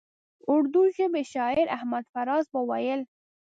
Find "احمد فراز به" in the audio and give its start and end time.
1.77-2.59